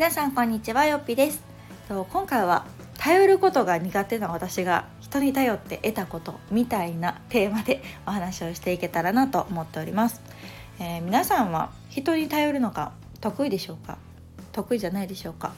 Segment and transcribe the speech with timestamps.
[0.00, 1.42] 皆さんこんにちはよっぴです。
[1.86, 2.64] と今回は
[2.96, 10.22] 頼ることが苦手な私が人に頼って得たことみたいなテーマでお話をしていけたらなと思っております、
[10.78, 13.98] えー、皆さんは人に頼るのが得意でしょうか？
[14.52, 15.52] 得意じゃないでしょうか？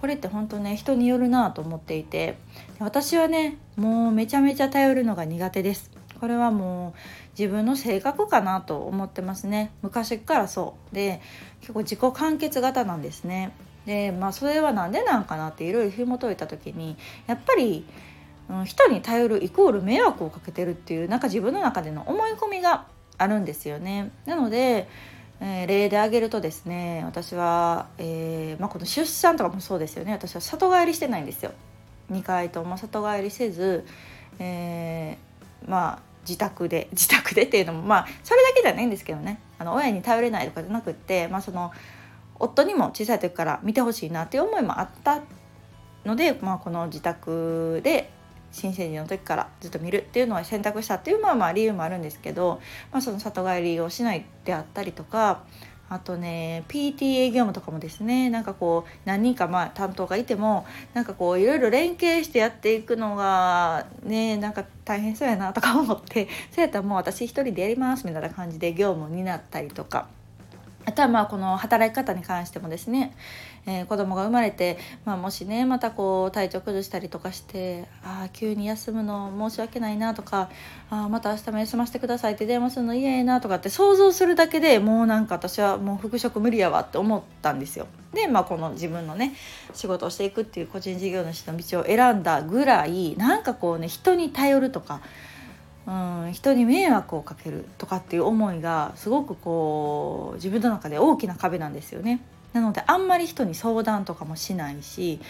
[0.00, 2.36] これって本当ね人によるなと思っていて
[2.80, 5.92] 私はねもうめちゃめちゃ頼るのが苦手です。
[6.20, 9.70] これはもう自分の性格かなと思ってますね。
[9.82, 10.94] 昔からそう。
[10.96, 11.20] で
[11.60, 13.52] 結構自己完結型なんですね。
[13.86, 17.86] でまあそれは何でなんかなっていろいろ紐解いた時にやっぱり、
[18.48, 22.86] うん、人に頼るイコール迷惑をかけてるっていうなんか自分の中での思い込みが
[23.18, 24.10] あるんですよね。
[24.26, 24.88] なので、
[25.40, 31.52] えー、例で挙げるとですね私は、えーまあ、この出産とかもそうですよね私は里帰りしてないんですよ。
[32.10, 33.86] 2回とも里帰りせず、
[34.38, 41.72] えー、まあ自宅で自宅でっていうのもまあそれだけじゃないんですけどねあの親に頼れないとかじゃなくって、まあ、その
[42.38, 45.22] 夫にも小さい時から見てほしいなっていう思いもあった
[46.04, 48.10] ので、まあ、この自宅で
[48.52, 52.60] 新生児の時からずっと見るっていうのは選択したっていうまあまあ理由もあるんですけど、
[52.92, 55.42] まあ、その里帰りをしないであったりとか
[55.88, 70.08] あとね PTA 業務とかもですねなんかこう何人かまあ担当がいてもなんかこういろいろ連携してやっていくのがねなんか大変そうやなとか思って そうやったらもう私一人でやりますみたいな感じで業務になったりとか。
[70.86, 73.16] あとはまあこの働き方に関してもですね、
[73.66, 80.50] えー、子供が生まれて、まあ、もしねまたこう体調崩したりとかしてああ急に休むの申し訳ないなとか
[80.90, 87.86] あまた明日も休ませてくださいって電話するの嫌やなとかって想像するだけでもうなんか私はもう復職無理やわって思ったんですよ。
[88.12, 89.34] でまあこの自分のね
[89.72, 95.00] 仕事をしていくっていう個人事業主の道を選んだぐらいなんかこうね人に頼るとか
[95.86, 95.90] う
[96.28, 102.20] ん人に迷惑をかけるとかっていう思いがすごくこう自分の中で大きな壁なんですよね。
[102.52, 105.20] なのであんまり人に相談とかもしないし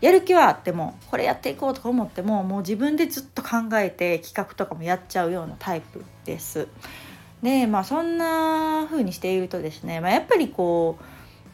[0.00, 6.68] やる気はあってもこれやっていこうとか思ってももう自分でずっと考えて企画とかもやっちゃうようなタイプです。
[7.42, 10.98] でまあそんな風にしているとですね、まあ、やっぱりこ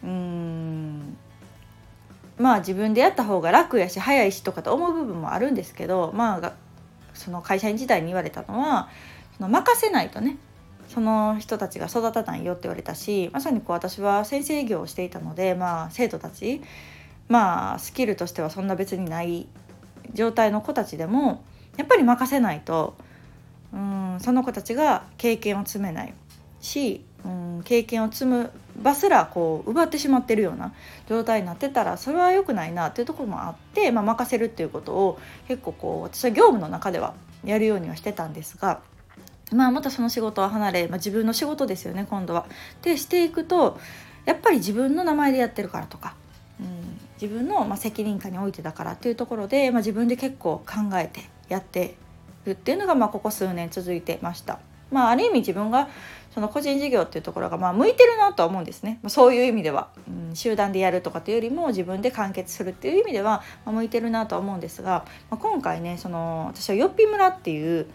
[0.03, 1.17] ううん
[2.39, 6.53] まあ自分でやった方が楽やし早いしとかと思う部分もあるんですけどまあ
[7.19, 8.89] その会社員時代に言われたのは
[9.37, 10.37] その任せないとね
[10.89, 16.63] その人たちが育たないよって言われたしまさにこう私は先生業をしていたので、まあ、生徒たち
[17.29, 19.47] まあスキルとしてはそんな別にない
[20.15, 21.45] 状態の子たちでも
[21.77, 22.97] やっぱり任せないと
[23.73, 26.15] うんその子たちが経験を積めない
[26.61, 28.51] しうん経験を積む
[28.83, 30.73] 場すらこう奪ってしまってるような
[31.09, 38.81] 状態になってたらそれは良くないなっていうところもあって、まあ、任せるっていうことを結構こう私は業務の中ではやるようにはしてたんですが。
[39.51, 42.45] まあ、またその仕事を離れ、まあ、自分の仕事ですよね今度は。
[42.83, 43.79] でしていくと
[44.27, 46.15] やっぱり自分の名前でやってるからとか、
[46.61, 51.95] うん、自分のまあ責任感においてだからっていうところで、まあ、自分で結構考えてやって
[52.45, 54.61] るっていうのがまあここ数年続いてました。
[54.91, 55.89] まあ、ある意味自分が
[56.31, 67.87] その個人事業っていうところがまあ向いてるなとは思うんですね、そういう意味では、うん、集団でやるとかというよりも自分で完結するっていう意味では、向いてるなとは思うんですが、まあ、今回ねその私はよっぴ村っていう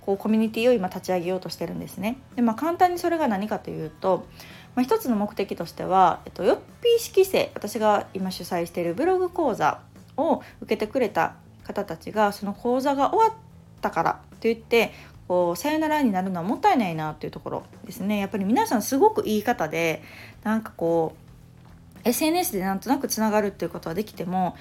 [0.00, 2.18] こうコミュニティを今立ち上げようとしてるんですね。
[2.36, 4.26] でまあ、簡単にそれが何かというと、
[4.74, 9.80] まあ、一つの目的としては、えっと、よっぴ式生私が今主催しているブログ講座
[10.16, 13.38] を受けてくれた方たちがその講座が終わっ
[13.80, 14.92] たからといって
[15.30, 18.18] こうさよならになるのはもったいないなっていうところですね。
[18.18, 20.02] やっぱり皆さんすごく言い方で
[20.42, 24.56] なんかこう SNS でなんとなくつながるっていうことはできても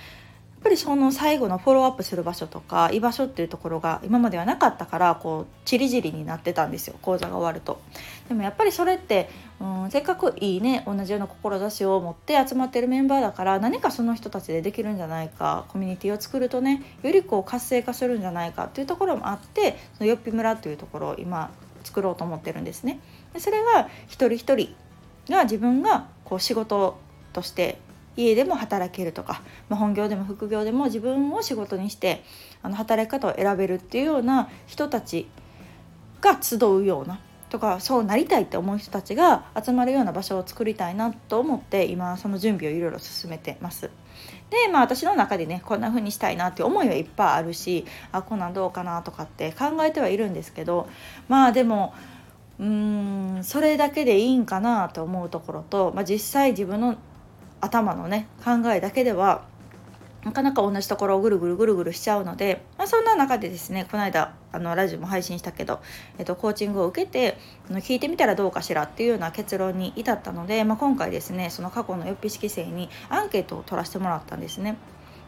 [0.59, 7.81] っぱりその最後のフォローアップする場所とか居場所っていうところが今まではなかったからこうちりぢりになってたんですよ講座が終わると。
[8.27, 9.29] でもやっぱりそれって、
[9.61, 21.51] うん、せっかくいいね同じような志を持って集まってるメンバーだから何かその人たちでできるんじゃないかコミュニティを作るとねよりこう活性化するんじゃないかっていうところもあってそのよっぴ村というところを今
[21.85, 22.99] 作ろうと思ってるんですね。
[23.33, 24.75] でそれが一人一人
[25.29, 26.99] が自分がこう仕事
[27.31, 27.79] として
[28.19, 32.23] 家でも働けるとか、ま、本業でも副業でも自分を仕事にして
[32.61, 35.27] あの働き方を選べるっていうような人たち
[36.21, 37.19] が集うような
[37.49, 43.89] とかそうなりたいって思う人たちが集まるような場所を作りたいなと思って今その準備をいろいろ進めてます。
[44.49, 50.89] でまあ私の中でねこんな風にしたいなって思いはいっぱいあるしあこんなんどうかなとかって考えてはいるんですけど
[51.27, 51.93] まあでも
[52.59, 56.97] うーんそれだけでいいんかなと思うところと、まあ、実際自分の
[57.61, 59.43] 頭のね考えだけでは
[60.23, 65.79] なかなか同じところをぐるぐるぐるぐるしちゃうので、まあ、そんな中でですねこの間あのラジオも配信したけど、
[66.17, 67.37] えっと、コーチングを受けて
[67.69, 74.77] あの聞いてみたらどうかしらっていうような結論に至ったので、まあ、今回ですねその過去のよっぴ式生にアンケートを取らせてもらったんですね。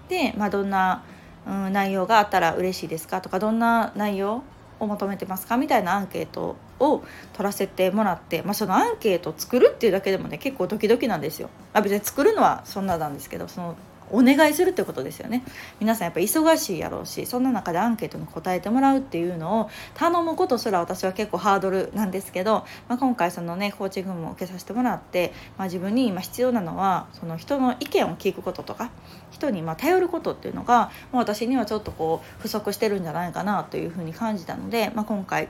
[0.09, 1.05] で、まあ、どんな、
[1.47, 4.43] うん、内容があったら嬉しいですかとかどんな内容
[4.81, 11.49] を求めてますかみたいなアンケートを取らせてもらって、まあ、そのアンケートを作るっていうだけでもね結構ドキドキなんですよ。
[11.73, 13.75] まあ、別に作るのはそんななんですけどその
[14.11, 15.43] お願いするってことですよね。
[15.79, 28.91] 皆さんやっぱ忙しいやろうしそんな中でアンケートに答えてもらうっていうのを頼むことすら私は結構ハードルなんですけど、まあ、今回そのねコーチングも受けさせてもらって、まあ、自分に今必要なのはその人の意見を聞くこととか
[29.31, 35.47] 人にま頼ることっていうのがもう私にはちょっとこう不足してるんじゃないかなというふうに感じたので、まあ、今回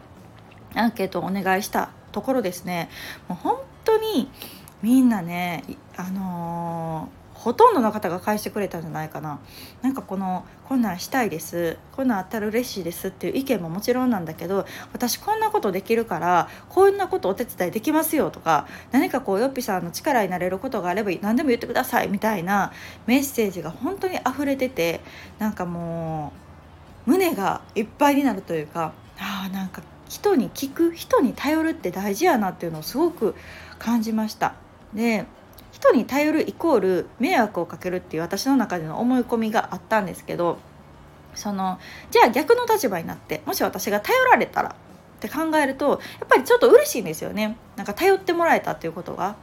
[0.76, 2.90] アンケートをお願いしたところですね。
[3.28, 4.30] もう本当に
[4.82, 5.64] みんなね
[5.98, 9.40] あのーほとんどの方が返してくれたんじゃないかな
[9.82, 22.72] なんかこのこんなんしたいですこんなんあったら嬉しいですっていう意見ももちろんなんだけど私こんなことできるからこんなことお手伝いできますよとか何かこうよっぴさんの力になれることがあれば何でも言ってくださいみたいな
[23.08, 25.02] メッセージが本当に溢れてて
[25.40, 26.34] なんかも
[27.08, 33.34] う胸がいっぱいになるというかあなんか人に聞く人に頼るって大事やなっていうのをすごく
[33.80, 34.54] 感じました。
[34.94, 35.26] で
[35.82, 40.60] 人に頼るイコール迷惑をかけるっていう私の中での思い込みがあったんですけど
[41.34, 41.80] その
[42.12, 44.74] じゃあ逆の立場になってもし私が頼られたらっ
[45.20, 45.96] て考えるとや
[46.26, 49.36] っぱりちょっと嬉しいんですよねなんか頼ってもらえたっていうことが。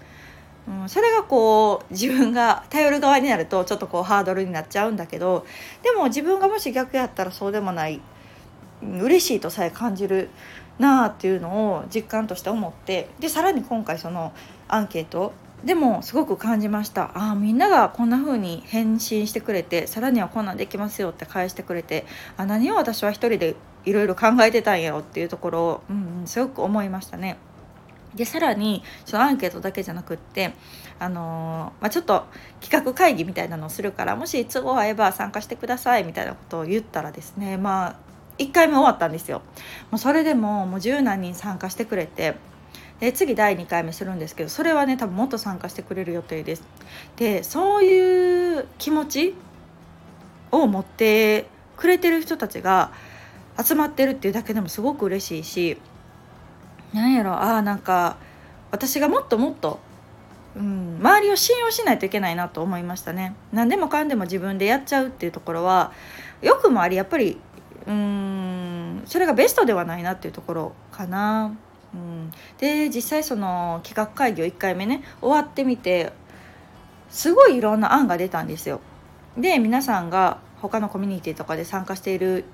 [0.68, 5.46] うん、それがこう自分が頼る側になるとちょっとこうハードルになっちゃうんだけど
[5.82, 8.02] でも自分がもし逆やったらそうでもない
[8.82, 10.28] 嬉しいとさえ感じる
[10.78, 14.34] なあっていうのを実感として思ってでさらに今回その
[14.68, 15.32] アンケート
[15.64, 22.06] でもすごく感じましたああみんながこんな風に返信してくれてさらにはこんなんできますよって返してくれて
[22.36, 27.38] あ何を私は一人でいろいろ考えてたんやろっていうところを、うん、すごく思いましたね。
[28.14, 30.54] でさらにそのアンケートだけじゃなくって、
[30.98, 32.24] あのー、まあ、ちょっと
[32.60, 37.96] 企画会議みたいなのをするからもし都合合えば参加してくださいみたいなことを言ったらですねまあ
[38.38, 39.42] 1回目終わったんですよ。
[39.90, 42.36] もうそれでももう十何人参加してくれて
[43.00, 46.62] で次第2回目するんですけどそれはね多分もっと参加してくれる予定です。
[47.16, 49.34] でそういう気持ち
[50.50, 51.46] を持って
[51.76, 52.90] くれてる人たちが
[53.62, 55.78] 集まってるっていうだけでもすごく嬉しいし
[56.92, 58.16] なんやろああなんか
[58.70, 59.78] 私がもっともっと、
[60.56, 63.34] うん、周りを信用しないといけないなと思いましたね。
[63.52, 65.92] 何でもかんでも自分でやっちゃうっていうところは
[66.42, 67.40] よくもありやっぱり
[67.86, 71.56] うんそれがベストではないなっていうところかな。
[71.94, 76.12] うん、で実際その企画会議を1回目ね終わってみて
[77.08, 78.80] すごいいろんな案が出たんですよ。
[79.36, 82.44] で皆さんが他のコミュニティとかで参加している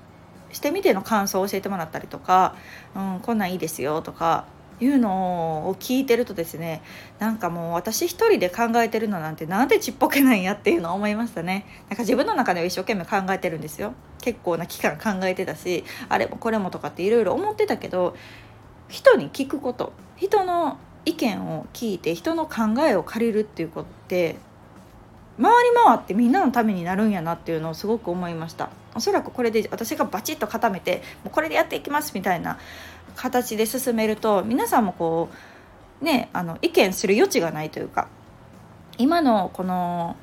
[0.51, 2.55] してみての感想を教えてもらったりとか、
[2.95, 4.45] うん、こんなんいいですよとか
[4.79, 6.81] いうのを聞いてるとですね
[7.19, 11.65] なんかもう私一人で考えてるのなんてなんでちっぽけなんやっていうのを思いましたね。
[11.89, 13.93] なんか自分の中では一生懸命考えてるんですよ。
[14.21, 18.15] 結構な期間考えてたしあれもこれもとかっていろいろ思ってたけど
[18.87, 19.93] 人に聞くこと。
[20.17, 24.37] 人の意見を聞いて人の考えを借りるっていうことって
[25.41, 28.69] 回り回ってみんなのためになるんやなっていうのをすごく思いました。
[28.95, 32.57] おそらくこれで私がバチッと固めてもうこれでやっていきますみたいな
[33.15, 35.29] 形で進めると皆さんもこ
[36.01, 38.07] うねあの意見する余地がないというか
[38.97, 40.15] 今のこの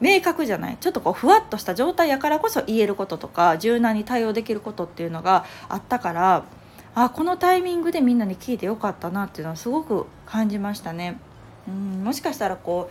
[0.00, 6.44] 明確じゃないちょっとこうふわっとした状態やからこそ言えることとか柔軟に対応できることっていうのがあったから
[6.94, 11.18] あこのタイミングでみんなに聞いてよかったなっていうのはすごく感じましたね。
[11.68, 12.90] うんもしかしたらこ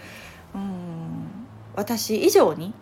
[0.53, 1.25] ううん
[1.75, 2.73] 私以上に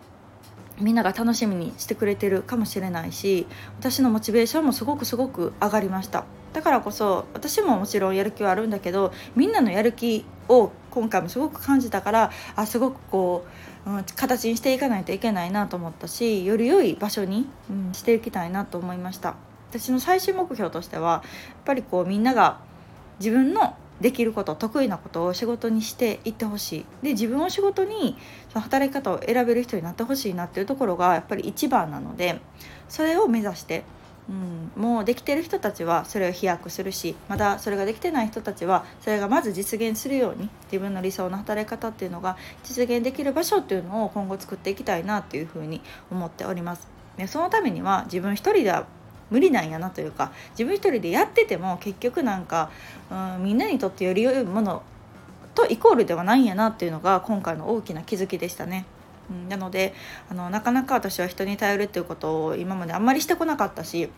[0.80, 3.46] みんなが楽しみにしてくれてるかもしれないし
[3.78, 13.44] 私のモチベーションもすごくすごく上がりましただからこそ私ももちろんやる気はあるんだけどみんなのやる気を今回もすごく感じたからあすごくこ
[13.86, 19.36] う、うん、形にしていかないといけないなと思ったしより良い場所に、うん、していきたいなと思いました
[19.70, 21.22] 私の最終目標としてはやっ
[21.64, 22.58] ぱりこうみんなが
[23.20, 28.16] 自分のできること得意なことを仕事にしていってほしいで自分を仕事に
[28.48, 32.40] その働き方を選べる人になってほしいなっていうところがやっぱり一番なので
[32.88, 33.84] それを目指して、
[34.28, 46.88] うん、もうできてる人たちはそれを飛躍するしまだそれができてない人たちはそれがまず実現するように自分の理想の働き方っていうのが実現できる場所っていうのを今後作っていきたいなっていうふうに思っております。
[47.18, 48.86] でそのためには自分一人では
[49.30, 52.70] 無理なんやなというか自分一人でやってても結局なんか、
[53.10, 54.82] うん、みんなにとってより良いもの
[55.54, 58.86] とイコールではないんやなっていうのが今回の大きな気づきでしたね。
[59.30, 59.94] うん、なので
[60.30, 64.10] あのなかなか私は人に頼るっていうことを今まであんまりしてこなかったし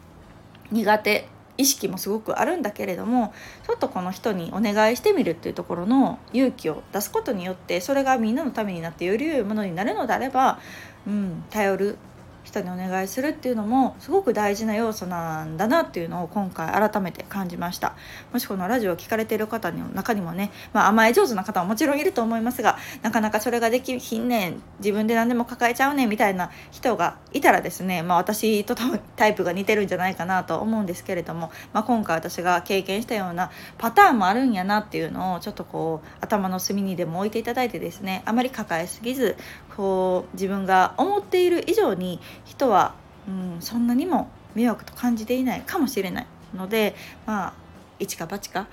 [0.70, 1.28] 苦手
[1.58, 3.34] 意識もすごくあるんだけれども
[3.66, 10.58] ちょっとこの人にお願いしてみるっていうところの勇気を出すことによってそれがみんなのためになってより良いものになるのであれば、
[11.06, 11.98] うん、頼る
[12.44, 17.94] 人にお願いするっていうのもすごく大事な要素なんだなっていうのを今回改めて感じました。
[18.32, 28.74] もしこのラジオを聴かれている方の中にもね、まあ、甘え上手な方はもちろんいると思いますがなかなかそれができひんねん自分で何でも抱えちゃうねんみたいな人がいたらですね、まあ、私と
[29.16, 39.36] タイプが似てるんじゃないかなと思うんですけれども、まあ、今回私が経験したようなパターンもあるんやなっていうのをちょっとこう頭の隅にでも置いていただいてですねあまり抱えすぎず
[39.76, 42.94] こう自分が思っている以上に人は、
[43.28, 46.94] うん、そんなにも迷惑と感じていないかもしれないので
[47.26, 47.62] まあ
[48.02, 48.66] 一か八か、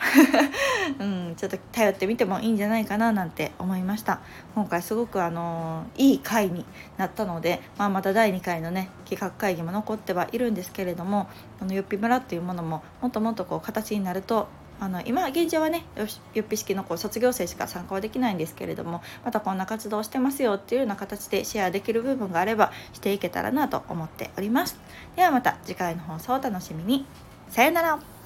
[0.97, 4.21] うん、ちょっと頼ってみてもいいんじゃないかななんて思いました。
[4.55, 6.65] 今回すごくあのいい回に
[6.97, 11.29] なったので、まあ、また第2回のね企画会議も残ってはいるんですけれども
[11.59, 14.47] このよっぴ村っていうものももっともっとこう形になると
[14.79, 15.83] あの今現状はね
[16.33, 24.79] よっぴ式のこう卒業生しか参加はできないんですけれどもまたこんな活動をしてますよっていうような形でシェアできる部分があればしていけたらなと思っております。
[25.15, 27.05] ではまた次回の放送をお楽しみに。
[27.49, 28.18] さよなら。